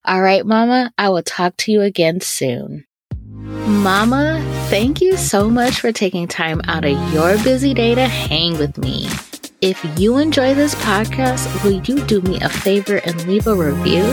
All 0.07 0.21
right, 0.21 0.45
Mama, 0.45 0.93
I 0.99 1.09
will 1.09 1.23
talk 1.23 1.57
to 1.57 1.71
you 1.71 1.81
again 1.81 2.21
soon. 2.21 2.85
Mama, 3.25 4.39
thank 4.69 5.01
you 5.01 5.17
so 5.17 5.49
much 5.49 5.79
for 5.79 5.91
taking 5.91 6.27
time 6.27 6.61
out 6.65 6.85
of 6.85 7.13
your 7.13 7.37
busy 7.43 7.73
day 7.73 7.95
to 7.95 8.05
hang 8.05 8.55
with 8.59 8.77
me. 8.77 9.07
If 9.61 9.83
you 9.99 10.17
enjoy 10.17 10.53
this 10.53 10.75
podcast, 10.75 11.63
will 11.63 11.81
you 11.81 12.05
do 12.05 12.21
me 12.21 12.39
a 12.41 12.49
favor 12.49 12.97
and 12.97 13.25
leave 13.25 13.47
a 13.47 13.55
review? 13.55 14.03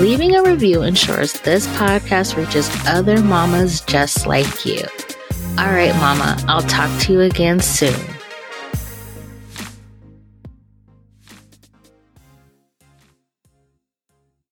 Leaving 0.00 0.36
a 0.36 0.44
review 0.44 0.82
ensures 0.82 1.32
this 1.40 1.66
podcast 1.68 2.36
reaches 2.36 2.70
other 2.86 3.20
mamas 3.20 3.80
just 3.80 4.28
like 4.28 4.64
you. 4.64 4.82
All 5.58 5.72
right, 5.72 5.94
mama, 5.96 6.36
I'll 6.46 6.62
talk 6.62 7.00
to 7.00 7.12
you 7.14 7.20
again 7.22 7.58
soon. 7.58 8.19